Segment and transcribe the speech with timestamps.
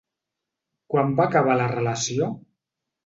[0.95, 2.31] Quan va acabar la relació?